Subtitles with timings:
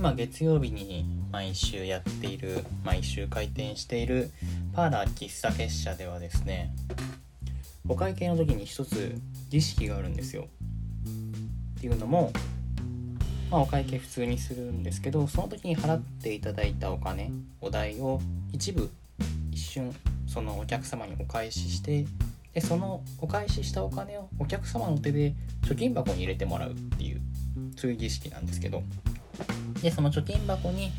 [0.00, 4.30] 今月曜日に毎週やっている毎週開店している
[4.72, 6.72] パーラー喫茶結社ではですね
[7.86, 9.14] お会計の時に一つ
[9.50, 10.46] 儀式があるんですよ。
[11.76, 12.32] っていうのも
[13.50, 17.30] まあ、お会計普通にするんですけどその時に払っていただいたお金
[17.60, 18.22] お代を
[18.54, 18.88] 一部
[19.52, 19.94] 一瞬
[20.26, 22.06] そのお客様にお返しして
[22.54, 25.34] でそのお返ししたお金をお客様の手で
[25.66, 27.20] 貯金箱に入れてもらうっていう
[27.76, 28.82] そういう儀式なんですけど。
[29.82, 30.90] でその貯金箱に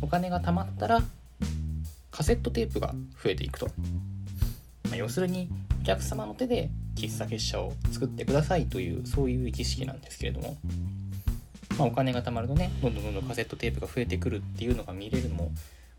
[0.00, 1.02] お金が貯まったら
[2.10, 3.66] カセットテープが増えていくと、
[4.84, 5.48] まあ、要するに
[5.80, 10.56] お客様の手で喫茶結社を作ってくださいというそういう儀式なんですけれども、
[11.78, 15.52] まあ、お金が貯まるとねどんどんどんどんカセットテープが増えてくるっていうのが見れるのも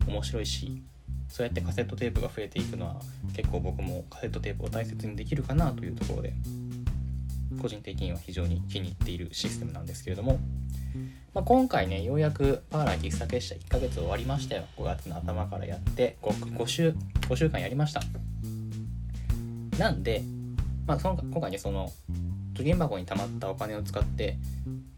[0.06, 0.82] 面白いし
[1.28, 2.96] そうやってカセットテープが増えていくのは
[3.34, 6.34] 結構僕もカセットテープを大切にできるかなというところで。
[7.60, 10.38] 個人的には非常に気に入っているシステムなんですけれども、
[11.34, 14.64] まあ、今回ねようやくパーラー喫茶結社1ヶ月終わりましたよ。
[14.76, 18.02] 5月の頭からやって 5, 5週5週間やりました。
[19.78, 20.22] なんで、
[20.86, 21.90] まあ、その今回ねその
[22.54, 24.36] 貯金箱に貯まったお金を使って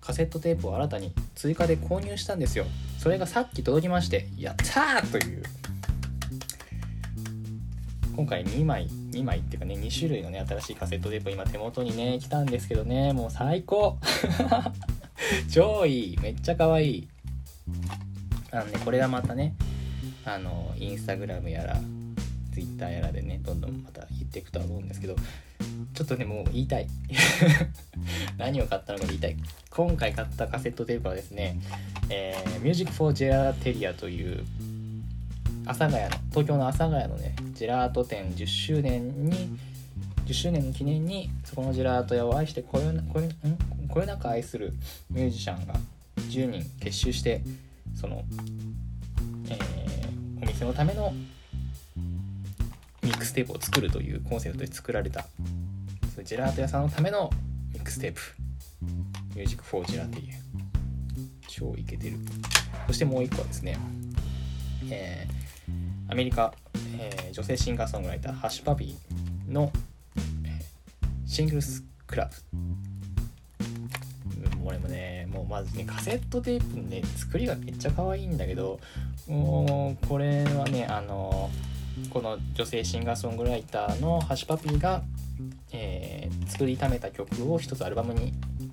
[0.00, 2.66] カセットテープを新たに追加で購入したんですよ。
[2.98, 5.42] それがさっき届きましてやったーという。
[8.16, 13.98] 今回2枚2枚っていうかね2種類のね新しいカセットテープ今手元にね来たんですけどねもう最高。
[15.50, 16.18] 超いい。
[16.20, 17.08] めっちゃ可愛い。
[18.50, 19.54] あのねこれがまたね
[20.24, 21.80] あのインスタグラムやら
[22.52, 25.16] ツイッターやらでねどんどんまた言っていくとは思うんですけど
[25.94, 26.86] ちょっとねもう言いたい。
[28.38, 29.36] 何を買ったのか言いたい。
[29.70, 31.58] 今回買ったカセットテープはですね、
[32.10, 34.44] えー、Music for Gelateria という
[35.66, 39.58] 阿佐ヶ谷の東京の阿佐ヶ谷のねジェラート店10周年に
[40.26, 43.32] 10周年の記念にそこのジェラート屋を愛してこよなこよん？
[43.88, 44.72] こよなく愛する
[45.10, 45.74] ミュージシャンが
[46.16, 47.42] 10人結集して
[47.94, 48.24] その、
[49.48, 51.14] えー、お店のための
[53.02, 55.26] ミックステープを作るというコンセプトで作られた
[56.14, 57.30] そジェラート屋さんのための
[57.72, 58.20] ミックステープ
[59.34, 60.28] Music for Gelati
[61.48, 62.16] 超イケてる。
[62.88, 63.78] そしてもう一個はですね、
[64.90, 65.43] えー
[66.08, 66.52] アメリカ、
[66.98, 69.72] えー、女性シンガーソングライターハッシュパピーの、
[70.44, 72.64] えー、シングルスクラブ。
[74.64, 78.80] これもねもうまずねカセットテープのね作りがめっちゃ可愛いんだけど
[79.28, 81.50] もうこれはねあの
[82.10, 85.02] この女性シンガーソングライターのハッシュパピーが、
[85.72, 88.32] えー、作りためた曲を一つアルバムに、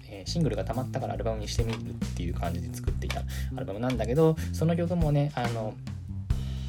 [0.10, 1.82] え、シングルがたまったからアルバムにしてみるっ
[2.16, 3.22] ていう感じで作っていた
[3.56, 5.74] アルバムなんだけどその曲もねあの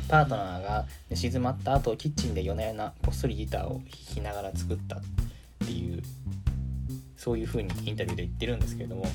[0.08, 3.82] パートナーが寝静まった後キッチンで夜な夜なこっそりギターを弾
[4.14, 5.00] きながら作ったっ
[5.66, 6.02] ていう
[7.16, 9.06] そういう風にインタビューで言ってるんですけれども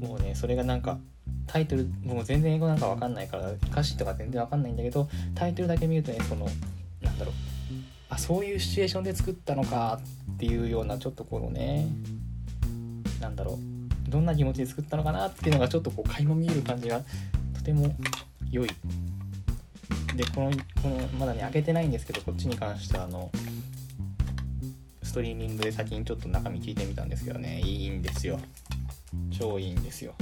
[0.00, 0.98] もうねそれがなんか
[1.46, 6.46] タイトルもう全然英語なんかわかんないから歌詞とか全然わかんないんだけどタイトルだけ見るとねその
[7.02, 7.34] なんだろう
[8.08, 10.00] あそういうシチュエーションで作ったのか
[10.34, 11.86] っていうようなちょっとこのね
[13.20, 13.58] なんだろ
[14.08, 17.00] うどんな気持ちで作ったのかなっていうのがちょっとこう垣間見える感じが
[17.54, 17.94] とても
[18.50, 18.68] 良い。
[20.16, 20.50] でこの
[20.82, 23.30] このまだね開けてないんですけどこっちに関してはあの
[25.02, 28.38] ストリーミングで先にちょっと中身聞いてみたんですけどねいいんですよ。
[29.30, 30.14] 超いいんですよ。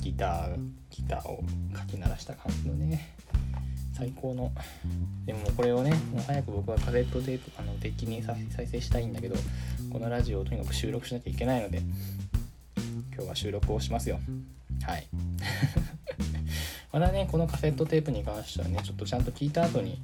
[0.00, 0.56] ギター
[0.90, 1.42] ギターを
[1.72, 3.14] かき鳴らした感じのね
[3.92, 4.52] 最高の。
[5.26, 8.36] でもこれをねもう早く僕はカセットテープあのデッキに再
[8.66, 9.36] 生したいんだけど
[9.92, 11.82] このラジオをとにかく収録しなきゃいけないので
[13.14, 14.20] 今日は収録をしますよ。
[14.82, 15.06] はい。
[16.92, 20.00] まだねこのカセットテープに関してはねちょっとちゃんと聞いた後に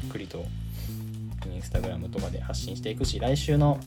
[0.00, 0.44] じっくりと
[1.46, 3.78] インスタグラムとかで発信していくし来週の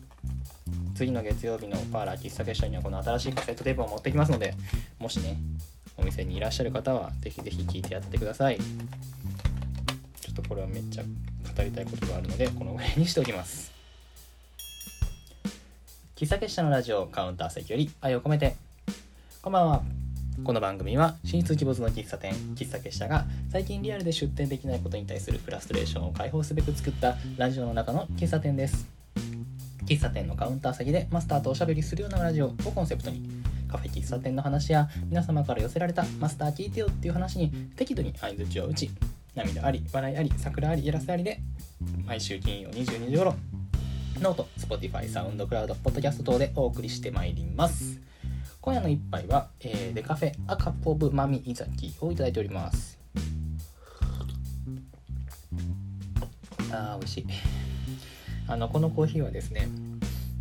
[0.96, 4.54] 次の月曜日のパーラー喫茶結社にはこの新しいカセットテープを持ってきますので
[5.00, 5.38] もしね
[5.98, 8.58] お店にいらっしゃる方はぜひぜひ聞いてやってください。
[8.58, 13.72] ちょっとこれはめっちゃ語りたいことがあるのでこの上にしておきます。
[16.16, 18.56] 喫茶結社のラジオカウンター席より愛を込めて。
[19.42, 19.93] こんばんは。
[20.42, 28.88] この番組は進出鬼没の喫茶店喫茶結社が最近リアルで出店できないことに対するフラストレーションを解放すべく作ったラジオの中の喫茶店です
[29.86, 33.22] 喫茶店のカウンター先でマスターとおしゃべりするようなラジオをコンセプトに
[33.72, 38.90] カフェ喫茶店の話や皆様から寄せられたマスター聞いてよっていう話に適度に相づちを打ち
[39.36, 41.40] 涙あり笑いあり桜ありやらせありで
[42.06, 43.36] 毎週金曜22時頃
[44.20, 48.03] ノート、Spotify、サウンドクラウド、ポッドキャスト等でお送りしてまいります。
[48.64, 52.98] 今夜の一杯は、えー、デカフェアカポブマミイザキをいただいております。
[56.72, 57.26] あー美味しい。
[58.48, 59.68] あのこのコーヒーはですね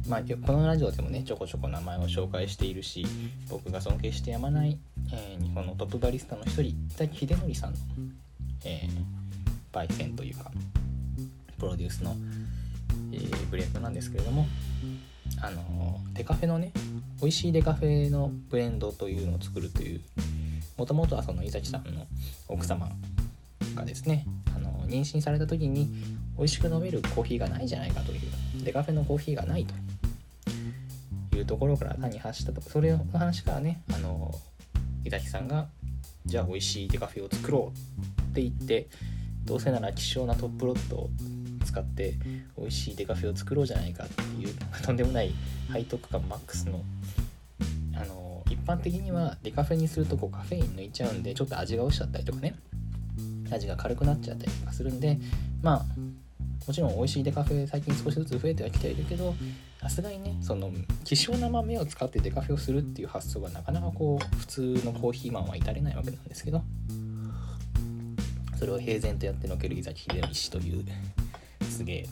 [0.08, 3.04] まあ、このラジオでもねちょこちょこ名前を紹介しているし
[3.48, 4.78] 僕が尊敬してやまない、
[5.12, 7.78] えー、日本のトップバリスタの一人伊崎秀則さんの、
[8.64, 10.52] えー、焙煎というか
[11.58, 12.14] プロデュースの、
[13.12, 14.46] えー、ブレンドなんですけれども
[15.40, 16.72] あのデカフェのね
[17.20, 20.00] 美味しいデカフェのブレンドというのを作るという
[20.76, 22.06] もともとはその伊崎さんの
[22.48, 22.88] 奥様
[23.74, 25.88] がですねあの妊娠された時に
[26.36, 28.20] 美味しく飲めるコーヒーがないじゃないかという
[28.64, 29.74] デカフェのコーヒーがないと。
[31.36, 34.34] いうところから単に発したとそれの話からねあの
[35.04, 35.68] 伊崎さんが
[36.24, 38.88] じゃあ美味しいデカフェを作ろうって言って
[39.44, 41.10] どうせなら希少なトップロットを
[41.62, 42.14] 使って
[42.58, 44.54] 美味しいデカフェを作ろうじゃないかっていう
[44.84, 45.32] とんでもない
[45.72, 46.84] 背徳感マックスの
[47.94, 52.54] あの一般的にはデカフェにするとこうカフェイン抜いちゃうんでちょっと味が落ちちゃったりとかね
[53.50, 55.18] 味が軽くなっちゃったりとかするんで
[55.62, 55.86] まあ
[56.66, 59.34] もちろん美味しいデカフェ最近少しずつ増えてはきているけど
[59.80, 60.70] さすがにねその
[61.04, 66.62] 希少な豆を使ってデカフェをするっていう発想がなかなかこう普通のコーヒーマンは至れないわけなんですけど
[68.56, 70.84] それを平然とやってのける伊崎秀美氏という
[71.72, 72.06] すげえ。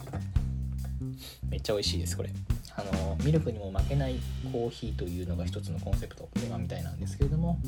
[1.49, 2.29] めっちゃ美味しいですこれ。
[2.75, 4.15] あのミルクにも負けない
[4.51, 7.59] コーヒーというのが一つのコンセプトテーマみたいなんですけれども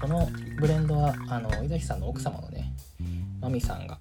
[0.00, 0.28] この
[0.58, 2.72] ブレンドはあの井崎さんの奥様のね
[3.40, 3.98] マミさんが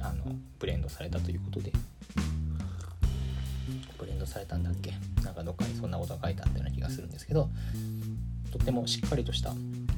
[0.00, 1.70] あのブレンドされたということで
[3.98, 4.94] ブレンドされたんだっけ？
[5.22, 7.48] なんかどっかにそんなことが書いてあったような気がするんですけど
[8.50, 9.52] とってもしっかりとした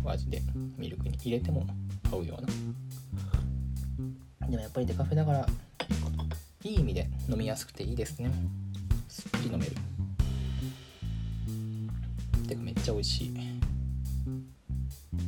[0.04, 0.42] お味で
[0.76, 1.64] ミルクに入れても
[2.10, 2.48] 合うような
[4.48, 5.46] でもやっぱりデカフェだから
[6.62, 8.30] いい意味で飲みやすくていいですね。
[9.08, 9.72] すっきり飲める。
[12.48, 13.34] てかめっちゃ美味しい。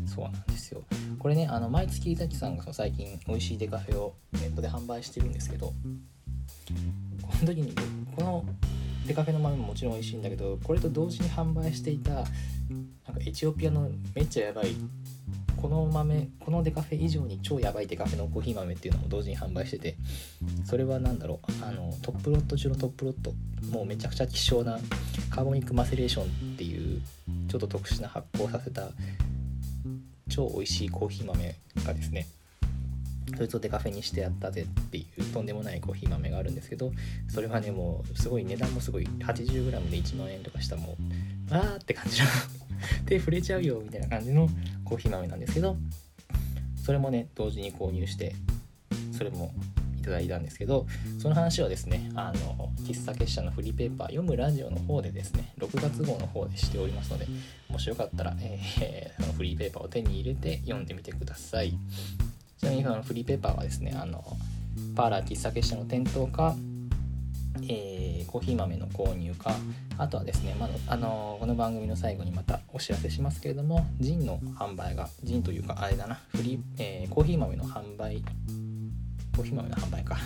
[0.06, 0.82] そうなんですよ。
[1.18, 5.74] これねあの毎月伊崎さんがその最近美味しいデカフェをネットで販売してるんですけどこ
[7.42, 7.74] の時に
[8.14, 8.44] この
[9.06, 12.26] デカフェの豆ももちろん美味しいんだけどこれと同時に販売していたなんか
[13.20, 14.76] エチオピアのめっちゃやばい
[15.60, 19.96] この豆このデカフェ以上に超やばいデカフェのコーヒー豆っていうのも同時に販売してて
[20.64, 23.32] それは何だろうあのトップロット中のトップロット
[23.70, 24.78] もうめちゃくちゃ希少な
[25.30, 27.02] カーボニックマセレーションっていう
[27.48, 28.88] ちょっと特殊な発酵させた
[30.28, 32.26] 超美味しいコーヒー豆がですね
[33.36, 36.92] そいつをデカフェにしてやったぜっていうとんでもないコーヒー豆があるんですけど
[37.28, 40.96] それはねもうすごい値段もすごい 80g で1万円とかしたも
[41.50, 42.28] うわーって感じの
[43.06, 44.48] 手触れちゃうよみたいな感じの
[44.84, 45.76] コーヒー豆なんですけど
[46.84, 48.34] それもね同時に購入して
[49.12, 49.52] それも
[49.98, 50.86] いただいたんですけど
[51.18, 57.26] その話はですねあの喫茶結社のフリーペーパー読むラジオの方でですね6月号の方でしておりますので
[57.68, 61.78] もしよかったら、えー、そのフリーペーパーを手に入れて読んでみてください。
[62.58, 64.24] ちなみにそのフリーペーパーはですねあの
[64.96, 66.56] パーラー喫茶結社の店頭か
[67.64, 69.54] えー、コーヒー豆の購入か
[69.96, 78.22] あとはですね、まあ、あのこの番組の最後にまたお知らせしますけれどもジンの販売がジンというかあれだなフリー、えー、コーヒー豆の販売
[79.38, 80.16] コーヒー豆の販売か。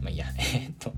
[0.00, 0.26] まあいいや。
[0.38, 0.92] えー、っと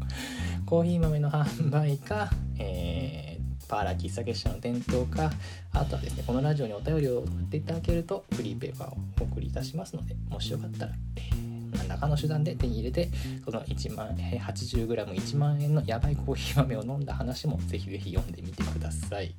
[0.67, 5.33] コーヒー豆の販売か、えー、パーラー喫茶結社の店頭か
[5.73, 11.54] あとはですねこのラジオにお便りを送っていただけるとフリーペーパーをお送りいたしますのでもしよかったら、えー
[11.94, 13.08] 何らかの手段で手に入れて
[13.44, 19.35] その1万 80g1 万円のやばいコーヒー豆を飲んだ話もぜひぜひ読んでみてください。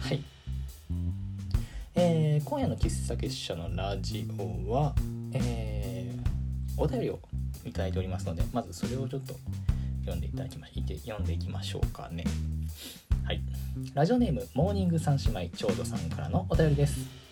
[0.00, 0.22] はい。
[1.94, 4.94] えー、今夜の喫茶結社のラジオは、
[5.32, 7.18] えー、お便りを
[7.64, 9.34] いただいておりますのでまずそれをちょっと
[10.02, 12.24] 読んでいただきま読んでいきましょうかね。
[13.24, 13.40] はい。
[13.94, 17.27] ラジオネームモーニング三姉妹長女さんからのお便りです。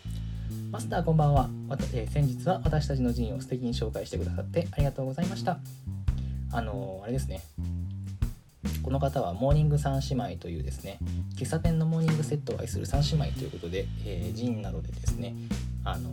[0.71, 1.49] マスターこんばんは。
[1.93, 5.59] えー、先日は私たちの陣を素敵に紹介してくださってありがとうございました。
[6.53, 7.43] あのー、あれですね。
[8.83, 10.99] この方はモーニング三姉妹というですね、
[11.37, 15.35] 喫茶店のモーニングセットを愛する三姉妹ということで、えー、ジンなどでですね、
[15.85, 16.11] あの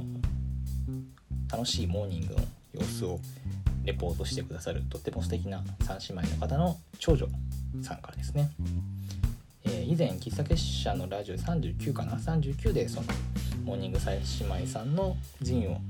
[1.52, 2.42] 楽しいモーニングの
[2.74, 3.20] 様子を
[3.84, 7.28] レポートしてくださるとっても素敵な三姉妹の方の長女
[7.82, 8.50] さんからですね、
[9.66, 13.08] えー、以前喫茶結社のラジオ39かな？39でその
[13.64, 15.82] モーニング姉妹さんのジンを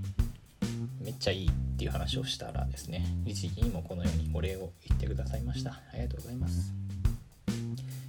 [1.02, 5.72] めっちゃいいっていう話をしたらですね律儀にもこのようにお礼を言ってくださいました。
[5.72, 6.74] ありがとうございます。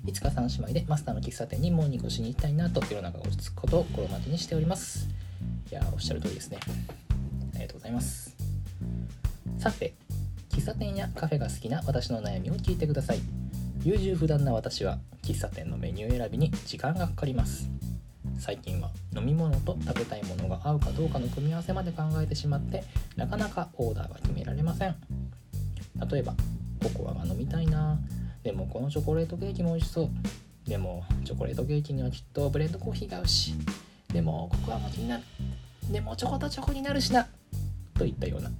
[0.06, 5.08] いつか3姉妹でマスターの喫茶店にモーニングをしに行きたいなと世の中が落ち着くことを心待ちにしております。
[5.70, 6.58] いやおっしゃる通りですね。
[7.54, 8.36] ありがとうございます。
[9.58, 9.94] さて
[10.50, 13.20] 喫茶店やカフェが好きな私の悩みを聞いてください。
[13.82, 17.73] 優柔不断な私は喫茶店のメニュー選びに時間がかかります。
[18.38, 22.84] 最近は飲み物と食べたいものが合うかどうかの組み合わせまで考えてしまって
[23.16, 24.96] なかなかオーダーが決められません。
[26.10, 26.34] 例えば
[26.82, 27.98] ココアが飲みたいな。
[28.42, 30.10] でもこのチョコレートケーキも美味しそう。
[30.68, 33.54] でもチョコレートケーキにはきっとブレンドコーヒーが合うし。
[34.12, 35.22] でもここは餅になる。
[35.90, 37.26] でもちょこっとチョコになるしな。
[37.94, 38.50] といったような。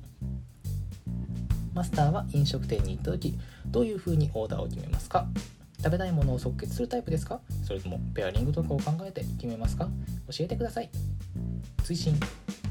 [1.75, 5.27] マスターは飲食店に行った時どういう風にオーダーを決めますか？
[5.85, 7.41] 食べたいものを即決するタイプですか？
[7.63, 9.87] それともペアリングとかを考えて決めますか？
[10.31, 10.89] 教えてください。
[11.83, 12.19] 追伸。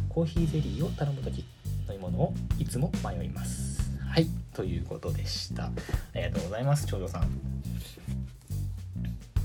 [0.10, 1.41] コーヒーゼリーを頼む時
[1.88, 3.91] 飲み物をいつも迷います。
[4.00, 4.25] はい。
[4.55, 5.65] ということでした。
[5.65, 5.72] あ
[6.15, 6.88] りがとうございます。
[6.88, 7.29] 長女さん。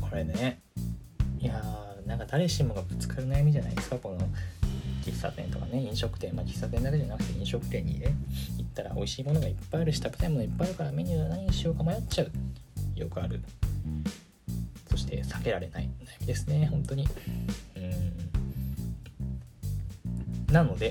[0.00, 0.62] これね。
[1.38, 3.96] いやーなんか誰しもがぶつかる悩みじゃないですか？
[3.96, 4.26] この
[5.04, 5.82] 喫茶店とかね。
[5.82, 6.34] 飲食店。
[6.34, 8.14] まあ喫茶店だけじゃなくて飲食店にね
[8.56, 12.30] 行ったら美味しいものがいっぱいあるし食べたいものいっぱいあるからメニュー何にしようか迷っちゃう。
[12.98, 13.42] よくある。
[14.90, 16.66] そして避けられない悩みですね。
[16.70, 17.06] 本当に。
[17.76, 17.80] う
[20.50, 20.52] ん。
[20.52, 20.90] なので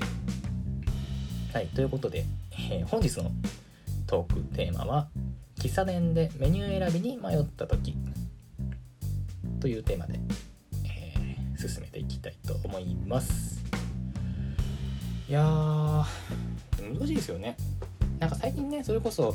[1.52, 3.32] はいということで、えー、本日の
[4.06, 5.08] トークテーマは
[5.58, 7.96] 喫茶店でメニュー選びに迷った時
[9.60, 10.20] というテーマで、
[10.84, 13.64] えー、進めていきたいと思います。
[15.28, 16.04] いやー
[16.80, 17.56] 難しいですよね。
[18.20, 19.34] なんか最近ねそれこそ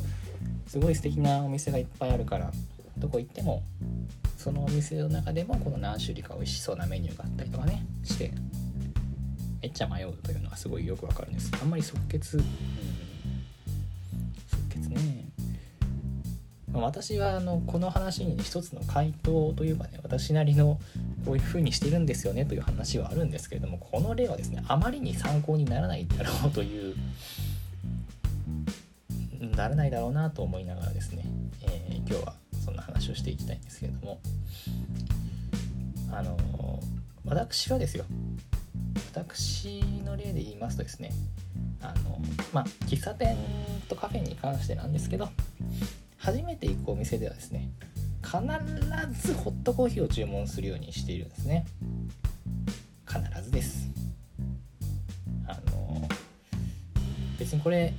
[0.66, 2.50] すごい素敵なお店がいっぱいあるから
[2.98, 3.62] どこ行っても
[4.36, 8.32] そのお店の中でもこの何種類か美味しそうなメニューがあったりとかねして
[9.62, 11.50] めっちゃ迷うというのはすごいよくわかるんです。
[11.58, 12.44] あんまり即決、うん、
[14.46, 15.24] 即決ね、
[16.70, 20.78] ま、私はあのこの話に一つの回答というかね私なりの
[21.24, 26.94] こういう風にしてるんですよねという話はあるんですけれどもこの例はですねあまりに参考にならないだろうという
[29.56, 31.24] ならないだろうなと思いながらですね、
[31.62, 32.34] えー、今日は
[32.64, 34.20] そんな話をしていきたいんですけれども。
[36.14, 36.80] あの
[37.24, 38.04] 私はですよ。
[39.12, 41.12] 私の例で言いますとですね
[41.80, 42.20] あの
[42.52, 43.36] まあ喫茶店
[43.88, 45.28] とカフェに関してなんですけど
[46.18, 47.70] 初めて行くお店ではですね
[48.22, 48.38] 必
[49.28, 51.66] ずホットコーヒーを注文するようにしているんですね。
[53.06, 53.88] 必ずです。
[55.46, 56.08] あの
[57.38, 57.92] 別にこれ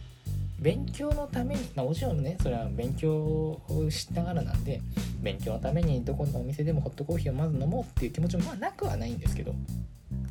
[0.65, 4.81] 勉強のために、まあ、もちろんねそれは勉強をしながらなんで
[5.22, 9.53] 勉強のためにどこのお店でもホットコーヒーをまず飲もうっていう気持ちもまあなくはないんですけど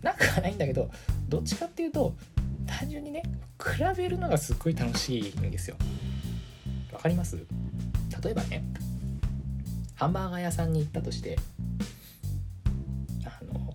[0.03, 0.91] なくはないんだけど
[1.29, 2.17] どっちかっていうと
[2.67, 3.23] 単純にね
[3.62, 5.76] 比べるのがすっごい楽しいんですよ。
[6.93, 7.37] わかります？
[8.21, 8.64] 例えばね
[9.95, 11.38] ハンバーガー屋さんに行ったとして
[13.25, 13.73] あの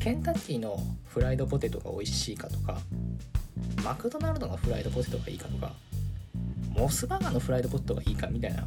[0.00, 2.80] ケンタッキーのフライドポテトが美味しいかとか
[3.86, 5.72] マクドナルドのフライドポテトがいいかとか
[6.70, 8.66] モスバーガーのフライドポテトがいいかみたいな。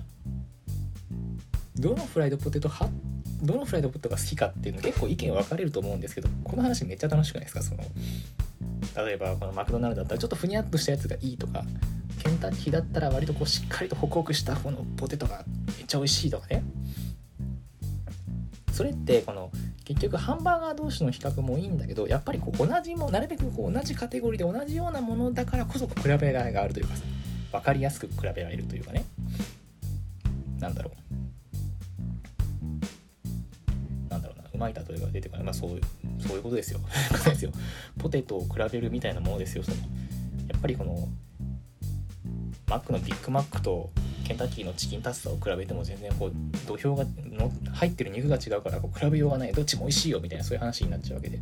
[1.76, 2.98] どのフライドポテト派？
[3.44, 7.62] どのフライドポテトが好きかっていうの結構意見分かれると思うんですけどこの話めっちゃ楽しくないですか？
[7.62, 7.84] その
[9.06, 11.66] 例えばこのマクドナルドだったらちょっとふにゃっとしたやつがいいとか
[12.24, 15.44] ケンタッキーだったら割とこうしっかりとホクホクしたこのポテトが
[15.78, 16.64] めっちゃ美味しいとかね。
[18.72, 19.52] それってこの
[19.90, 27.02] 結局ハンバーガー同士の比較もいいんだけどやっぱりこう同じもなるべくこう同じカテゴリーで同じようなものだからこそ比べられがあるというかさ
[27.52, 29.04] 分かりやすく比べられるというかね。
[30.60, 30.94] なんだろう。
[34.12, 34.44] なんだろうな。
[34.54, 35.46] うまい例えが出てこない。
[35.46, 35.82] まあそう
[36.20, 36.80] そういうことですよ。
[37.26, 37.52] ですよ。
[37.98, 39.78] ポテトを比べるみたいなものですよその。
[39.78, 39.84] や
[40.56, 41.08] っぱりこの
[42.68, 43.90] マックのビッグマックと
[44.30, 46.32] ケンタッキーのチキンタツタを比べても全然こう
[46.68, 49.54] 土俵がの入ってる肉が違うからこう比べようがない。
[49.54, 51.40] どっちも美味しいよみたいなそういう話になっちゃうわけで。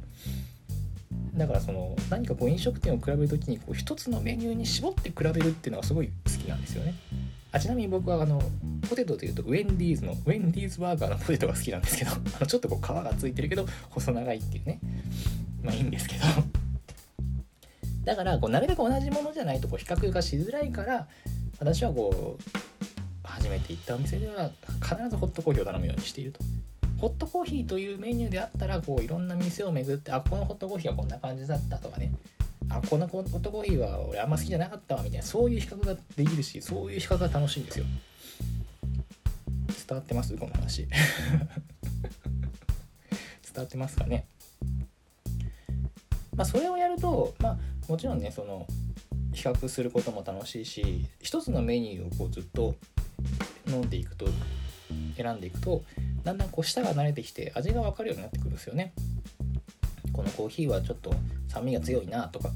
[1.35, 6.95] だからその何かこう飲食店を比べる時にこう一つのメニューに絞って比べるっていうのがすごい好きなんですよね。
[7.51, 8.41] あちなみに僕はあの
[8.89, 14.79] ポテトというとウェンディーズのウェンディーズバーガーのポテトが好きなんですけど あのちょっとこう皮がついてるけど細長いっていうね。
[15.61, 16.23] まあいいんですけど。
[18.05, 21.09] だからこうなるべく同じものじゃないとこう比較がしづらいから
[21.59, 22.66] 私はこう
[23.47, 24.51] 初めて行ったお店では
[24.81, 26.39] 必ずホットコーヒーを頼むようにしていると。
[26.99, 32.11] ホットコーヒーというメニューであったらこういろんな店を巡ってあこのホットコーヒーはこんな感じだったとかね。
[32.69, 37.85] あこのホットコーヒーは俺あんま好きじゃなかったわみたいなそういう比較ができるしそういう比較が楽しいんですよ。
[39.87, 40.35] 伝わってます？
[40.35, 40.87] この話。
[40.89, 40.97] 伝
[43.55, 44.25] わってますかね？
[46.35, 48.67] まあそれをやるとまあもちろんねその
[49.33, 52.75] 比較することも楽しいし一つのメニューをこうずっと
[53.67, 54.27] 飲んでいくと
[55.15, 55.83] 選んでいくと
[56.23, 58.93] だんだんこう舌が慣れてきて味が分かるようになってくるんですよね。
[60.13, 61.13] このコーヒーはちょっと
[61.47, 62.49] 酸味が強いなとか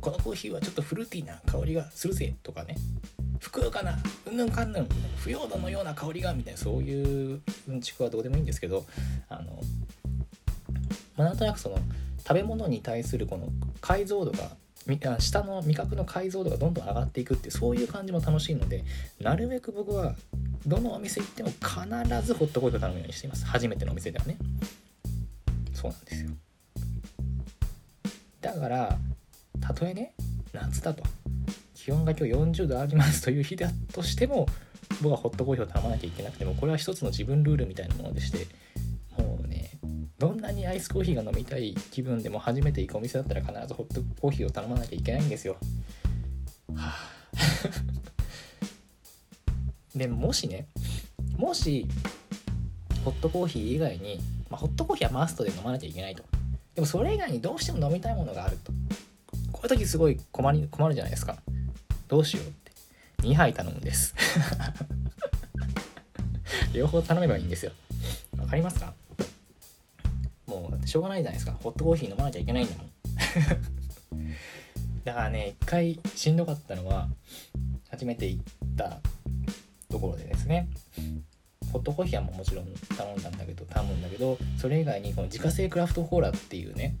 [0.00, 2.76] このコーヒーはちょっとフルーティーな香りがするぜとかね。
[3.40, 8.84] ふくよかなうんぬんかんぬん腐葉土のような香りがみたいなそういううんちくはどうでもいいんですけど
[9.28, 9.60] あの、
[11.16, 11.78] まあ、なんとなくその
[12.18, 13.48] 食べ物に対するこの
[13.80, 14.50] 解像度が
[15.18, 18.84] 下の味覚の解像度がどんどん上がっていくってそういう感じも楽しいので
[19.20, 20.14] なるべく僕は
[20.66, 23.46] どのお店行っても必ずホットコーヒーを頼むようにしています。
[23.46, 24.36] 初めてのお店ではね。
[25.72, 26.30] そうなんですよ。
[28.40, 28.98] だから
[29.60, 30.14] たとえね
[30.52, 31.02] 夏だと。
[31.74, 34.46] 気温が今日40度ありますという日だとしても
[35.00, 38.46] 僕はホットコーヒーを頼まなきゃいけなくてもこれは一つの自分ルールみたいなものでして
[39.16, 39.70] もうね
[40.18, 45.56] どんなにアイスコーヒーが飲みたい気分でも初めて行くお店だったら必ずホットコーヒーを頼まなきゃいけないんですよ。
[46.74, 47.20] はあ。
[49.94, 50.66] でもしね
[51.36, 51.86] もし
[53.04, 54.20] ホットコーヒー以外に、
[54.50, 56.22] まあ、ホットコーヒーはマストで飲まなきゃいけないと。
[56.74, 58.72] でもそれ以外にどうしても飲みたいものがあると。
[59.52, 61.38] こういう時すごい困り困るじゃないですか。
[62.08, 62.70] どうしようって。
[63.22, 64.14] 2杯頼むんです。
[66.72, 67.72] 両方頼めばいいんですよ。
[68.38, 68.94] わかりますか？
[70.46, 71.52] もうしょうがないじゃないですか。
[71.62, 72.90] ホットコーヒー飲まなきゃいけないんだもん。
[75.04, 77.08] だからね一回しんどかったのは
[77.88, 78.44] 初めて行っ
[78.76, 79.00] た
[79.90, 80.68] ところでですね。
[81.72, 82.66] ホットコーヒーはもちろん
[82.96, 86.96] 頼んだんだけど頼むんだけどそれ以外にこの自家製クラフトコーラっていうね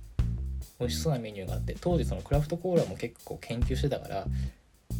[0.78, 4.26] 美味しそうなメニューがあって当時そのクラフトコーラも結構研究してたから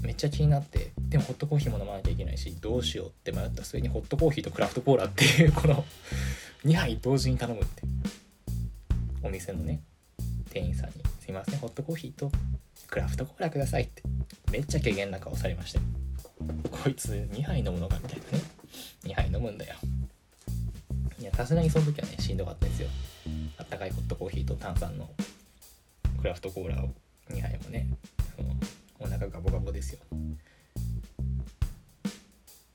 [0.02, 5.84] めっちゃ気になってでもホットコーヒーも飲まなきゃいけないしどうしようって迷った末にホットコーヒーとクラフトコーラっていうこの
[6.64, 7.82] 2杯同時に頼むって
[9.22, 9.80] お店のね
[10.50, 12.32] 店員さんに「すいませんホットコーヒーと
[12.88, 14.02] クラフトコーラください」って
[14.50, 15.80] めっちゃ軽減な顔されました
[16.70, 18.44] こいつ2杯飲むのかみたいなね。
[19.04, 19.76] 2杯飲むんだよ。
[21.18, 22.88] いやさすがにその時はねしんどかったですよ。
[23.58, 25.10] あったかいホットコーヒーと炭酸の
[26.20, 26.90] クラフトコーラを。
[27.30, 27.86] 2杯もね
[28.98, 30.00] お腹ガボガボですよ。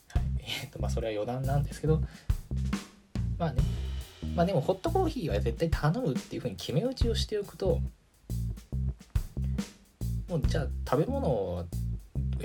[0.09, 0.23] はい。
[0.63, 2.01] えっとまあそれは余談なんですけど。
[3.37, 3.61] まあね。
[4.35, 7.79] まあでもホットコーヒーは絶対頼むっていうふうに決め打ちをしておくと
[10.27, 11.65] もうじゃあ食べ物を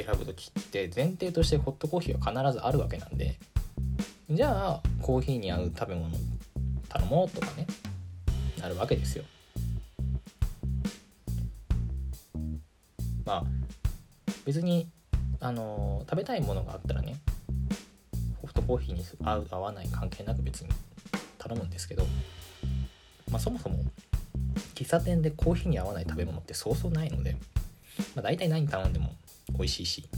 [0.02, 3.38] 選ぶ時って前提としてホットコーヒーは必ずあるわけなんで
[4.30, 6.10] じゃあコーヒーに合う食べ物
[6.88, 7.66] 頼もうとかね
[8.60, 9.24] なるわけですよ。
[13.24, 13.44] まあ
[14.44, 14.88] 別に
[15.40, 17.16] あの食べたいものがあったらね
[18.42, 20.68] ホットコーヒーに合う合わない関係なく別に
[21.38, 22.04] 頼むんですけど、
[23.30, 23.78] まあ、そもそも
[24.74, 27.36] 喫茶店でコーヒーに合わない食べ物ってそうそうないので、
[28.14, 29.12] まあ、大体何頼んでも
[29.52, 30.08] 美味しいし、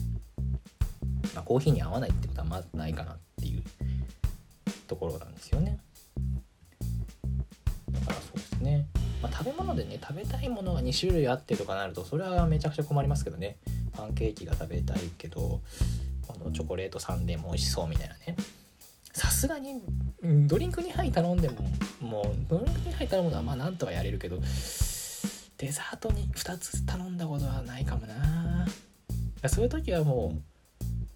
[1.35, 3.63] まあ、コーヒーに合わないってことはまずないかなっていう
[4.87, 5.79] ところなんですよね。
[7.91, 8.87] だからそうですね、
[9.23, 13.59] まあ、食べ物でね食べたいものが2種類あってとかなるとそれはめちゃくちゃ困りますけどね。
[13.93, 15.61] パンケーキが食べたいけど
[16.27, 18.37] このチョコレートサンデーも美味しそうみたいなね。
[19.13, 19.83] さすがに
[20.47, 21.57] ドリンク2杯頼んでも
[22.01, 24.39] もうドリンク2杯頼むのはまあなんとかやれるけど
[25.59, 28.15] デザートに2つ頼んだことはないかもな。
[29.49, 30.35] そういう時はも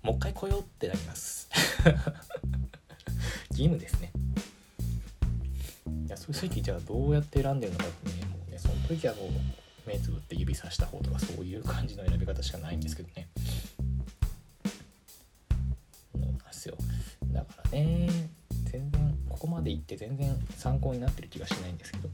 [0.02, 1.48] うもう一回来ようってなります。
[3.50, 4.12] 義務ですね。
[6.06, 9.30] いやそういう時じゃあどうやって選んでるのかってねもうねその時はもう
[9.86, 13.28] 目つぶって指さした方とかそういう感じの選び方しかないんですけどね。
[16.14, 16.76] なんですよ。
[17.32, 18.08] だからね
[18.70, 22.08] 全然ここまで行って全然参考になってる気がしないんですけど。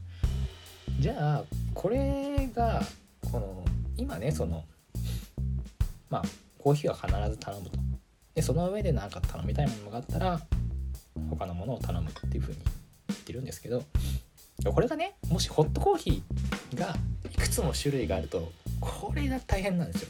[0.99, 2.81] じゃあこれが
[3.31, 3.65] この
[3.97, 4.63] 今ねその
[6.13, 6.23] まあ
[6.59, 7.79] コーヒーは必ず頼むと。
[8.35, 10.39] でその上で何か頼みたいものがあったら
[11.31, 12.59] 他のものを頼むっていう風に
[13.07, 13.83] 言ってるんですけど
[14.63, 16.95] これがねもしホットコーヒーが
[17.31, 20.09] いくつも種類があるとこれが大変なんですよ。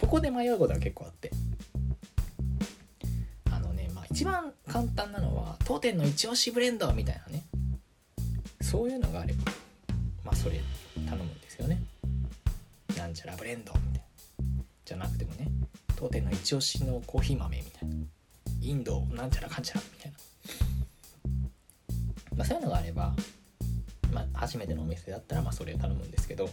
[0.00, 1.30] ここで迷うことが結構あって。
[3.50, 7.44] あのねまあ一番簡単なのは当店の一押しブレンドみたいなね。
[8.62, 9.44] そういうのがあれば
[10.24, 10.62] まあそれ
[11.06, 11.82] 頼むんですよね。
[12.96, 14.05] なんちゃらブレンドみたいな。
[14.86, 15.48] じゃなくてもね
[15.96, 17.94] 当店の一押しのコーヒー豆みたいな。
[18.62, 20.18] インドなんちゃらかんちゃらみたいな、
[22.36, 23.14] まあ、そういうのがあれば、
[24.12, 26.46] まあ、初めてのお店だったらまあそれを頼むんですけど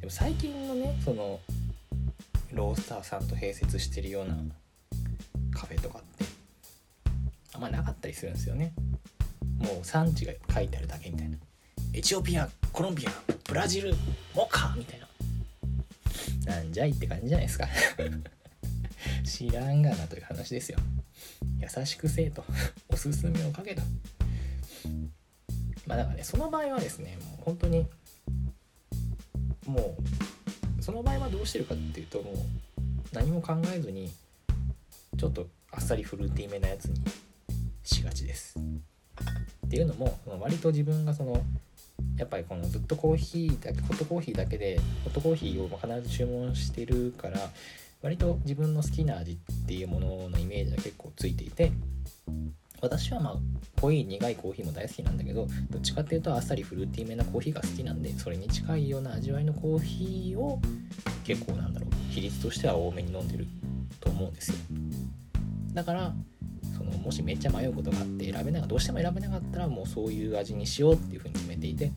[0.00, 1.40] でも最近のねその
[2.52, 4.36] ロースターさんと併設してるような
[5.52, 6.24] カフェとかって
[7.54, 8.72] あんまなかったりするんですよね。
[9.58, 11.36] もう産地が書いてあるだけみたいな。
[11.92, 13.10] エチオピアコロンビア
[13.44, 13.94] ブラジル
[14.34, 15.09] モカみたいな。
[16.50, 17.68] なんじゃいって感じじゃないですか。
[19.24, 20.78] 知らんがなという話ですよ。
[21.58, 22.44] 優しくせえと。
[22.88, 23.82] おすすめをかけと。
[25.86, 27.86] まあだからねその場合はですねもう本当に
[29.66, 29.96] も
[30.78, 32.34] うその場合はどうしてるかっていうともう
[33.12, 34.10] 何も考えずに
[35.18, 37.00] ちょっとあっさりフルーティーめなやつに
[37.84, 38.58] しがちです。
[39.66, 41.44] っていうのも割と自分がその
[42.20, 47.38] やっぱりこのずっとコーヒーだけホットコーヒーだけでホットコーヒーを必ず注文してるから
[48.02, 51.72] 割と自分の好きな味っていうもののイメージが結構ついていて
[52.82, 53.36] 私はまあ
[53.80, 60.60] 濃い苦いコーヒーも大好きなんだけどどっちかっていうとあっさりフルーティーめなコーヒーが好きなんでそれに近いような味わいのコーヒーを
[61.24, 63.46] 結構なんだろう比率としては多めに飲んでる
[63.98, 64.56] と思うんですよ。
[65.72, 66.12] だから
[66.76, 71.92] そのもしめっちゃ迷うことがあって選べなどうしても選べなかったらもうそういう味にしようっていうふうに決めていて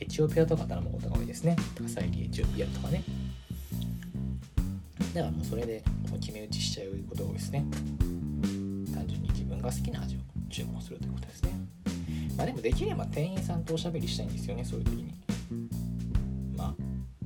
[0.00, 1.56] エチオピアとか頼むことが多いですね。
[1.80, 3.04] カサイリエチオピアとかね。
[5.14, 7.64] だからもうそれでもう決め打ちしちゃうことが多いですね。
[8.94, 11.50] 単純に自分が好きな味を注文するということですね。
[12.36, 15.14] まあでもできれば店員さんとおしゃべりしたいんですよねそういう時に。
[16.56, 16.74] まあ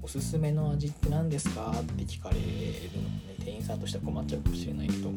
[0.03, 2.43] おすすめの味って何ですかって聞かれる
[3.03, 5.11] のもね店員さんとしては困っちゃうかもしれないけど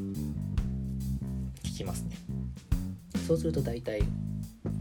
[1.63, 2.15] 聞きますね。
[3.25, 4.03] そうすると大体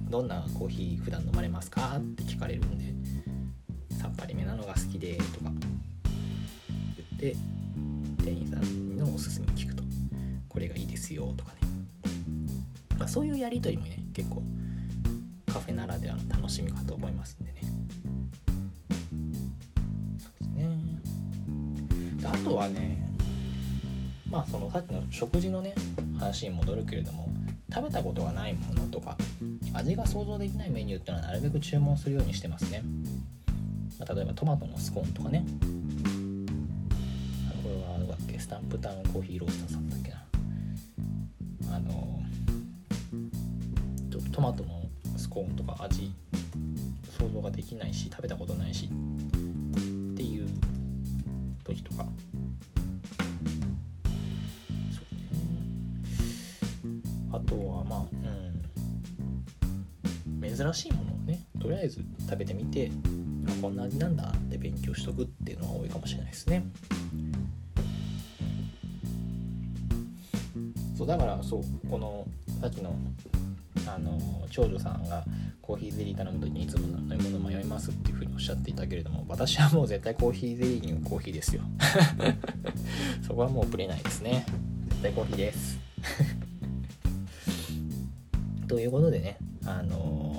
[0.08, 1.96] どんなコーヒー普段飲まれますか？
[1.98, 5.50] って聞かれるんでさっぱりめなのが好きでとか。
[7.18, 7.36] 言って
[8.24, 9.82] 店員さんのおすすめ聞くと。
[10.48, 11.58] これがいいですよとかね、
[12.98, 14.42] まあ、そういうやり取りもね結構
[15.46, 17.60] カフェならではの楽しみかと思いますんでね。
[20.18, 20.78] そうですね。
[22.20, 23.10] であとはね
[24.30, 25.74] まあそのさっきの食事のね
[26.18, 27.28] 話に戻るけれども
[27.72, 29.16] 食べたことがないものとか
[29.76, 32.82] 味が想像できないメニューっていうのはなるべく注文するようにしてますね、
[33.98, 35.44] まあ、例えばトマトのスコーンとかね。
[37.62, 40.24] これはどうだっけスタンプタウンコーヒーロースターさんだっけな。
[41.74, 42.22] あの
[44.10, 44.82] ちょっとトマトの
[45.16, 46.12] スコーンとか味
[47.18, 48.88] 想像ができないし食べたことないしっ
[50.16, 50.48] ていう
[51.64, 52.06] 時とか。
[60.56, 62.90] 珍しいものをねとりあえず食べてみて
[63.60, 66.64] こんな味なんだって勉強しとくっていうのが多いかもしれないですね、
[70.96, 72.26] そうだからそうこの
[72.60, 72.94] さっきの
[73.86, 74.18] あの
[74.50, 75.24] 長女さんが
[75.62, 81.62] コーヒーゼリー頼む時にいつも飲み物迷いますっていうふうにおっしゃっていたけれども私はもう絶対コーヒーゼリーにコーヒーですよ。
[83.22, 84.44] そこはもうぶれないですね。
[84.88, 85.78] 絶対コーヒーです。
[88.66, 90.35] ということでね、あの、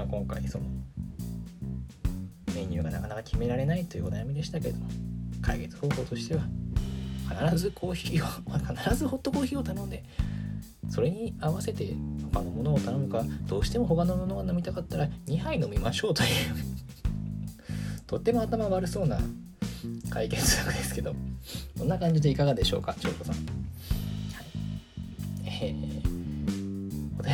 [0.00, 0.64] まあ、今回その
[2.54, 4.86] メニューがなかなか決められないというお悩みでしたけれども
[5.42, 6.42] 解決方法としては
[7.28, 8.26] 必ずコーヒーを
[8.74, 10.02] 必ずホットコーヒーを頼んで
[10.88, 11.94] それに合わせて
[12.32, 16.28] 他のものを頼むかどうしても他のものが飲みたかったら2杯飲みましょうという
[18.08, 19.20] とっても頭悪そうな
[20.08, 21.14] 解決策ですけど
[21.78, 23.44] こんな感じでいかがでしょうか長女さん、はい。
[25.44, 26.09] えー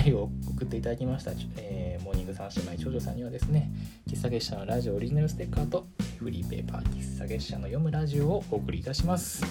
[0.07, 3.71] 便りを送っていただきました、えー、モーニング三姉妹長女さんにはですね
[4.09, 5.89] 喫茶月謝のラジオオリジナルステッカーと
[6.19, 9.45] フリーペーパー喫茶月謝の読むラジオをお送りいたします。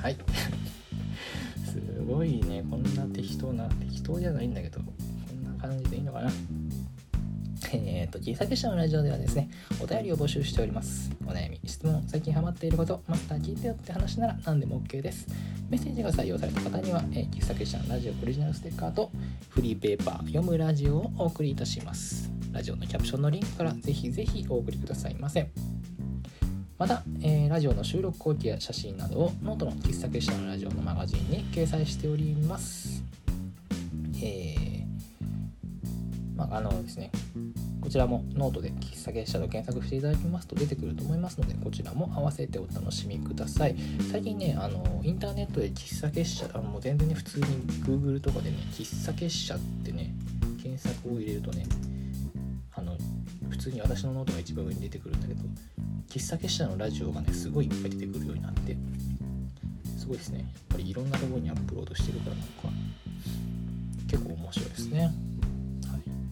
[0.00, 0.16] はい。
[1.64, 2.64] すごいね。
[2.70, 4.92] こんな適当な適当じゃないんだけどこ
[5.34, 6.30] んな感じでいいのかな？
[7.72, 9.50] えっ、ー、と、喫茶結社のラジオではですね、
[9.82, 11.10] お便りを募集しております。
[11.26, 15.26] お悩み、質問、最近ハマっていること、マスター聞いてよって話なら何でも OK です。
[15.68, 19.10] メッセージが採用された方には、えー、喫茶結社のラジオオリジナルステッカーと
[19.50, 22.30] フリーペーパー、読むラジオをお送りいたします。
[22.52, 25.50] ラジオのキャプションのリンクからぜひぜひお送りくださいませ。
[26.78, 33.02] また、えー、ラジオの収録後記や写真などをノートの喫茶結社のラジオのマガジンに掲載しております。
[34.22, 34.65] えー、
[36.36, 37.10] まあ、あのですね、
[37.80, 43.76] こちらもノートで喫茶結社と検索していただきますと出てくると思いますのでこちらも合わせてお楽しみください。
[44.10, 47.46] 最近ねあのインターネットで喫茶結社あもう全然ね普通に
[47.84, 50.12] Google とかでね喫茶結社ってね
[50.62, 51.64] 検索を入れるとね
[52.74, 52.96] あの
[53.48, 55.40] 普通に私のノートが一番上に出てくるんだけど
[56.08, 58.76] 喫茶結社のラジオがねすごいいっぱい出てくるようになって
[59.96, 60.40] すごいですね。
[60.40, 62.68] やっぱりいろんなところにアップロードしてるからなんか
[64.08, 65.12] 結構面白いですね。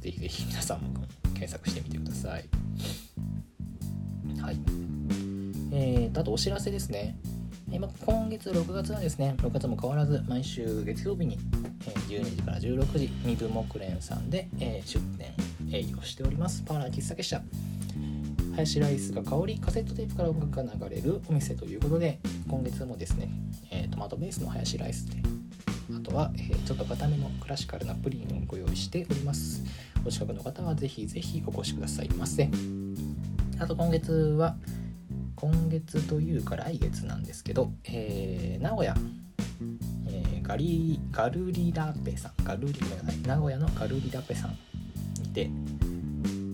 [0.04, 0.92] ぜひぜひ皆さんも
[1.32, 2.44] 検索してみてください。
[4.38, 4.58] はい。
[5.72, 7.16] えーと、あとお知らせですね。
[7.72, 11.38] 今今月6月はですね、6月も変わらず毎週月曜日に
[12.10, 15.32] 12時から16時、身分木蓮さんでえ出店
[15.72, 16.62] 営業しております。
[16.66, 17.40] パーラー喫茶結社。
[18.54, 23.30] ハヤシライスが香り、カセットテープから音楽が流れるお店ということで、今月もですね
[23.70, 25.16] え、トマトベースのハヤシライスで、
[25.92, 29.62] あとは、えちょっと固めのクラシカルなプリンをご用意しております。
[30.04, 32.48] お近くの方はぜひぜひお越しくださいませ。
[33.58, 34.56] あと今月は、
[35.36, 38.94] 今月というか来月なんですけど、えー、名古屋、
[40.08, 44.56] えー、ガリガルリラペさん、ガルリごめんない、名古屋のガルリラペさん
[45.22, 45.50] にて、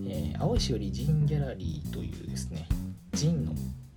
[0.09, 2.67] えー、青石よりジンギャラリーというですね、
[3.13, 3.53] ジンの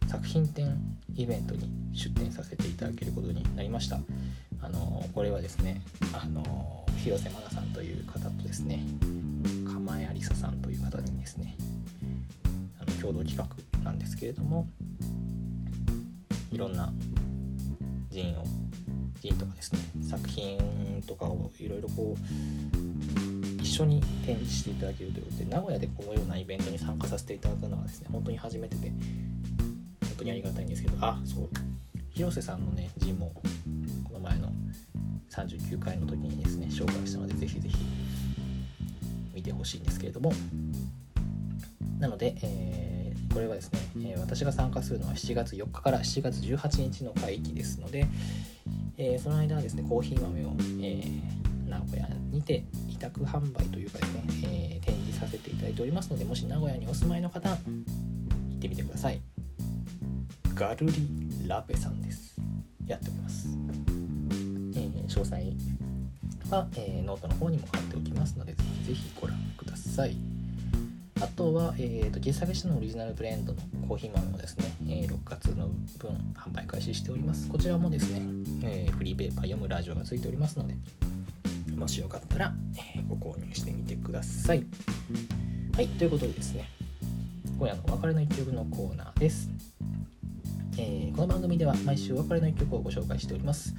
[0.07, 0.77] 作品展
[1.15, 3.99] イベントに出展させていただけることになりました。
[4.63, 5.81] あのこれはですね
[6.13, 8.79] あの広瀬真奈さんという方とですね
[9.65, 11.55] 釜江ありささんという方にですね
[12.79, 13.45] あの共同企画
[13.83, 14.67] なんですけれども
[16.51, 16.93] いろんな
[18.09, 18.45] 人を
[19.21, 31.49] 人とかですね作品とかをいろいろこう一緒に展示していただけるということで名古屋でこのようなイベントに参加させていただくのはですね本当に初めてで本当にありがたいんですけどあそう
[32.13, 33.31] 広瀬さんのね字も
[34.05, 34.49] この前の
[35.31, 37.77] 39回の時にですね紹介したのでぜひぜひ
[39.33, 40.31] 見てほしいんですけれども。
[41.99, 48.07] なので、えー、これはですね、え、私が参加するのは7月4日から7月18日の会期ですので、
[48.97, 50.49] えー、その間はですねコーヒー豆を、
[50.81, 57.57] えー名古屋にて委託販売というかですね、え展示させていただいておりますのでもし名古屋にお住まいの方行っ
[58.59, 59.32] てみてください。
[60.55, 62.35] ガルリラペさんです。
[62.85, 63.47] やっております、
[64.75, 65.35] えー、詳細
[66.51, 70.15] は、えー、ノートの方にも貼っておきますのでぜひぜひご覧ください。
[71.21, 77.49] あとは、えーと、実際のオリジナルブレンドのコーヒー豆もですね、えー、6月の分販売開始しております。
[77.49, 78.21] こちらもですね、
[78.63, 80.75] えー、フリーペーパー読むラジオがついておりますので
[81.75, 82.53] もしよかったら、
[82.95, 84.63] えー、ご購入してみてください。
[85.75, 86.69] はいということでですね
[87.57, 89.72] 今夜のお別れの一曲のコーナーです。
[90.77, 93.75] えー、この番組では毎週お別れの一曲をご紹介しております。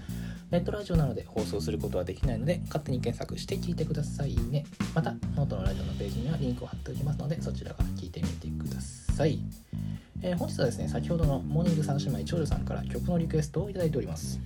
[0.50, 4.64] ネットラジオなので放送することはできないので、勝手に検索して聞いてくださいね。
[4.94, 9.40] また、ノートのラジオのページにはリンクを貼っておきますので、そちらから聞いてみてください。
[10.22, 14.38] えー、本日はですね、先ほどのモーニング三姉妹長女さんから曲のリクエストをいただいております。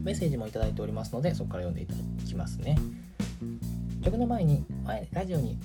[0.00, 2.76] メッセージもいただいておりますので、そこから読んでいただきますね。
[4.02, 5.56] 曲の前に、前ラジオに、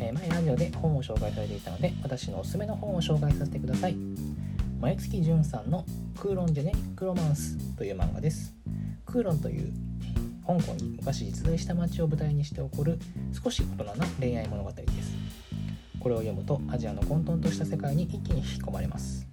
[0.00, 3.96] えー、前ラジオで本を紹介されていたので、私のおすすめの本を紹介させてください。
[4.80, 5.84] 前月淳さんの
[6.18, 8.54] クーロンジェネリックロマンスという漫画です。
[9.04, 9.70] クーロンという
[10.46, 12.98] 香港に昔実在した街を舞台にして起こる
[13.44, 15.12] 少し大人な恋愛物語です。
[16.00, 19.26] これを読むとアジアの混沌とした世界に一気に引き込まれます。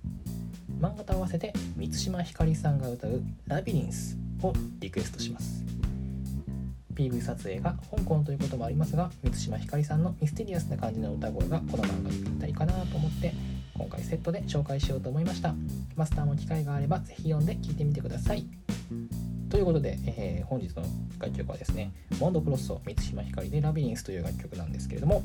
[0.81, 5.63] 漫画と合わせて満島ひかりさんが歌う「ラビリンス」をリクエストします。
[6.93, 13.33] PV 撮影が香港ということもありますが満島ひかりさんのミステリアスな感じの歌声がこの漫画にぴったりかなと思って
[13.77, 15.53] 今回セットで紹介しようと思いました。
[15.95, 18.47] マスターも機会があればぜひ読んで聴いてみてください。
[19.49, 20.83] ということで、えー、本日の
[21.19, 25.23] 楽曲はですねモンドクロッソ満島ひかりでラビリンスという楽曲なんですけれども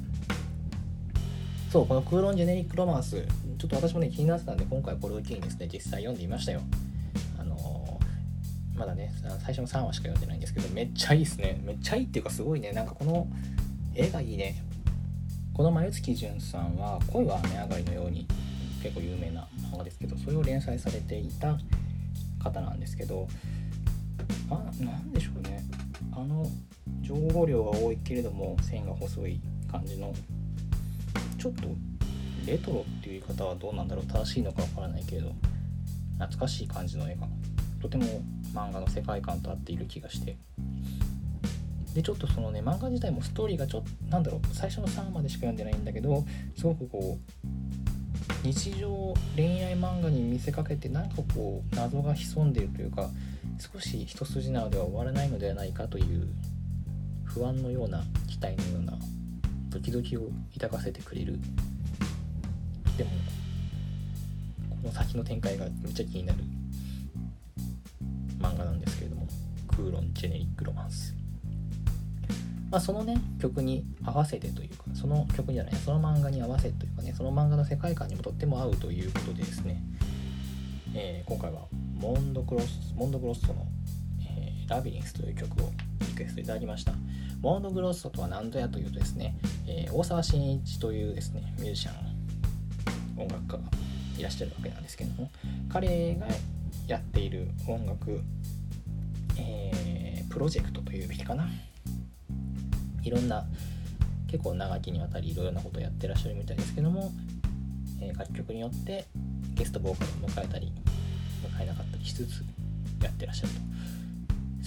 [1.72, 3.26] そうこのクーロンジェネリックロマンス
[3.58, 6.60] ちょっと私もね気になってたんで今回これを機にですね実際読んでみましたよ。
[7.40, 11.60] あのー、まだね最初の3話しか読んでないんですけどめっちゃいいですね。
[11.64, 12.72] めっちゃいいっていうかすごいね。
[12.72, 13.26] なんかこの
[13.94, 14.62] 絵がいいね。
[15.54, 18.26] この眉月淳さんは「恋は雨上がりのように」
[18.82, 21.56] 結構有名な漫画ですけどそれを連載されていた
[22.42, 23.28] 方なんですけど
[24.50, 25.62] あなんでしょうね。
[26.12, 26.46] あの
[27.00, 29.40] 情報量が多いけれども線が細い
[29.70, 30.12] 感じの
[31.38, 31.62] ちょっと
[32.46, 34.06] レトロっていう言い方はどうなんだろう。
[34.06, 35.32] 正しいのかわからないけれど
[36.18, 37.26] 懐かしい感じの絵が
[37.80, 38.04] とても
[38.52, 40.36] 漫画の世界観と合っている気がして。
[41.94, 44.54] でちょっとそのね漫画自体もストーリーがちょっとなんだろう。
[44.54, 46.24] 最初の3話までしか読んでないんだけど
[46.56, 47.46] すごくこう
[48.42, 53.08] 日常恋愛漫画に見せかけてなんかこう謎が潜んでいるというか
[53.58, 56.28] 少し一筋縄では終わらないのではないかという
[57.24, 58.94] 不安のような期待のような
[59.70, 61.38] ドキドキを抱かせてくれる。
[62.98, 63.10] でも
[64.82, 66.40] この先の展開がめっちゃ気になる
[68.38, 69.26] 漫画なんですけれども
[69.68, 71.21] クーロンジェネリックロマンス。
[72.72, 79.82] まあ、そのね曲に合わせてというかその曲じゃないその漫画に合わせというかねその漫画の世界観にもとっても合うということでですね、
[80.94, 81.66] えー、今回は
[82.00, 83.66] モンドクロスモンドグロッソの、
[84.26, 86.94] えー、ラビリンスという曲をリクエストいただきました。
[87.42, 93.58] モンドグロッソとは何ぞやというとですね、えー、大沢慎一というですねミュージシャン音楽家が
[94.16, 95.30] いらっしゃるわけなんですけども
[95.68, 96.26] 彼が
[96.86, 98.20] やっている音楽、
[99.36, 101.48] えー、プロジェクトというべきかな。
[103.02, 103.44] いろんな
[104.28, 107.12] 結構長きにわたりいろいろなことをやってらっしゃるみたいですけども、
[108.00, 109.04] えー、楽曲によって
[109.54, 110.72] ゲストボーカルを迎えたり
[111.58, 112.42] 迎えなかったりしつつ
[113.02, 113.60] やってらっしゃると。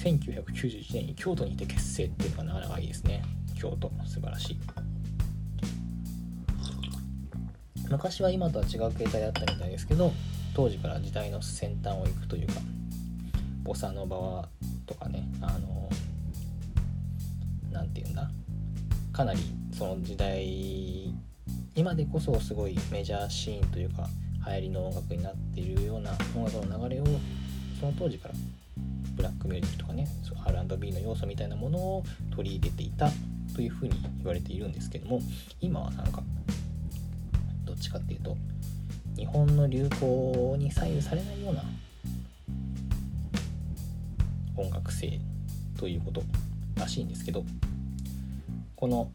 [0.09, 3.23] 1991年に京都にいて結成っていうのがなかなかいいですね。
[3.57, 4.59] 京都素晴らしい。
[7.89, 10.11] 昔は今とは違う形態だったみたいですけど
[10.55, 12.53] 当時から時代の先端を行くというか
[13.63, 14.47] ボサノバ
[14.85, 15.89] とかねあの
[17.75, 18.29] 何て言うんだ？
[19.11, 19.39] かなり
[19.77, 21.13] その時代
[21.75, 24.07] 今でこそすごいメジャーシーンというか
[24.47, 27.05] 流行りの音楽になっているような音楽の流れを
[27.79, 28.33] その当時から
[29.15, 30.07] ぶラックミュージックとかね
[30.45, 32.03] R&B の要素みたいなものを
[32.35, 33.09] 取り入れていた
[33.53, 35.21] というふうに言われているんですけども
[35.59, 36.23] 今はなんか
[37.65, 38.37] どっちかっていうと
[39.17, 41.63] 日本の流行に左右されないような
[44.57, 45.19] 音楽性
[45.77, 46.21] ということ
[46.77, 47.43] らしいんですけど
[48.85, 49.11] この、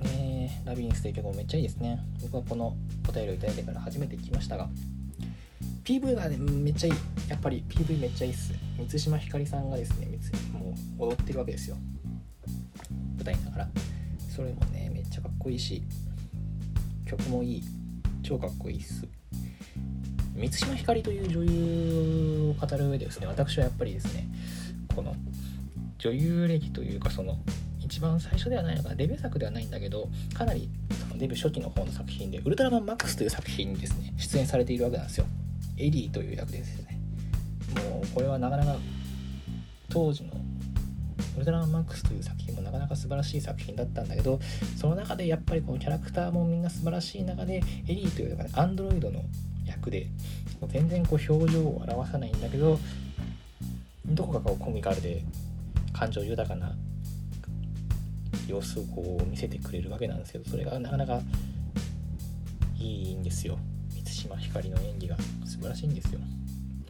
[0.00, 1.98] ね、ラビリンスという曲もめっちゃいいですね。
[2.22, 2.76] 僕はこの
[3.08, 4.68] お便りをいただいてから初めて聞きましたが
[5.82, 6.92] PV が、ね、めっちゃいい。
[7.28, 8.54] やっぱり PV めっちゃいいっす。
[8.78, 10.06] 満島ひかりさんがですね
[10.52, 11.76] もう踊ってるわけですよ。
[13.16, 13.68] 舞台ながら。
[14.28, 15.82] それもねめっちゃかっこいいし
[17.06, 17.64] 曲もいい。
[18.22, 19.04] 超かっこいいっす。
[20.36, 24.28] 満島ひかりという女優を語る上でですね私はやっぱりですね
[24.94, 25.16] この
[25.98, 27.36] 女優歴というかその
[27.90, 30.68] 一番最初ではないのかデビュー作ではないんだけどかなり
[31.08, 35.26] そのデビュー初期の方の作品で「ウルトラマンマックス」という作品にですね出演されているわけなんですよ。
[35.76, 37.00] エリーという役でですね。
[37.74, 38.76] もうこれはなかなか
[39.88, 40.30] 当時の
[41.36, 44.38] ウルトラマンマックスという作品もなかなか素晴らしい作品だったんだけど
[44.76, 49.24] その中でやっぱりこのキャラクターもみんな素晴らしい中でエリーというかねアンドロイドの
[49.66, 50.06] 役で
[50.60, 52.78] もう全然こう表情を表さないんだけど
[54.06, 55.24] どこかこうコミカルで
[55.92, 56.76] 感情豊かな
[58.50, 61.20] 様子をこう見せてくれるわけなんですけどそれがなかなか
[62.78, 63.58] いいんですよ。
[63.94, 66.20] 満島ひかりの演技が素晴らしいんですよ。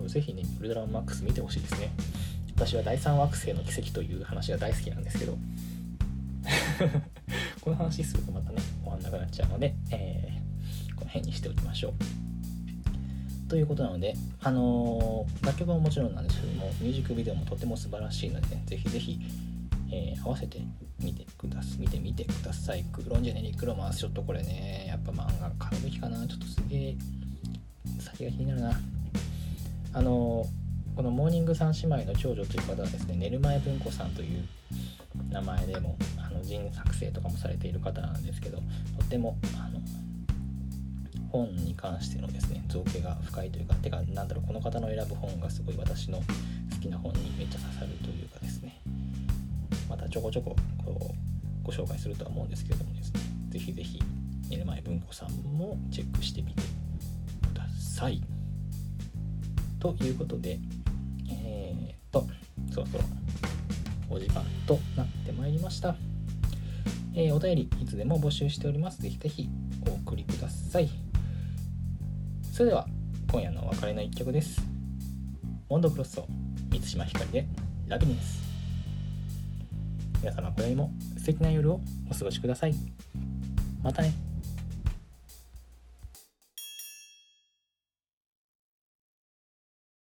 [0.07, 1.91] ぜひねウルトラマックス見てほしいですね。
[2.55, 5.37] 私は第三惑星の奇跡という話が大好きなんですけど。
[7.61, 11.93] この話するとまたね終わんなくなっちゃうので、えー、この辺にしておきましょう。
[13.49, 19.19] ということなので、あのー、楽曲はもちろんなんですけどもミュージックビデオもとても素晴らしいので、ね、ぜひぜひ、
[19.93, 20.61] えー、合わせて
[21.01, 22.85] 見てくださ見てみてください。
[22.93, 23.99] クロンジェネリックロマンス。
[23.99, 26.27] ちょっとこれねやっぱ漫画買うべきかな。
[26.27, 26.97] ちょっとすげえ
[27.99, 28.81] 先が気になるな。
[29.93, 30.47] あの、
[31.01, 34.45] このモーニング三姉妹の長女という方はですね寝る前文子さんという
[35.31, 38.63] 名前でもあの人作成とかもされている方なんですけどと
[39.03, 39.81] ってもあの
[41.31, 46.25] 本に関してのですね造形が深いというかてかなんだろうこの方の選ぶ本がすごい私の好
[46.83, 48.60] きな本にめっちゃ刺さるというかですね。
[50.11, 51.15] ちょこちょここ
[51.63, 53.21] うご紹介するとは思うんですけれどもですね
[53.51, 54.03] 是非是非
[54.51, 56.63] 寝る前文庫さんもチェックしてみて
[57.53, 58.21] ください
[59.79, 60.59] ということで
[61.31, 62.27] えー、っと
[62.73, 63.05] そろそろ
[64.09, 65.95] お時間となってまいりました。
[67.15, 69.01] えー、お便りいつでも募集しております。
[69.01, 69.49] ぜひぜひ
[69.89, 70.91] お送りください。
[72.61, 72.87] それでは
[73.33, 74.61] 今夜のお別れの一曲です
[75.69, 76.27] モンドクロッソ
[76.69, 77.47] 満島ひかりで
[77.87, 78.40] ラビリンス
[80.23, 81.81] 皆様今宵も素敵な夜を
[82.11, 82.75] お過ごしください。
[83.83, 84.30] またね。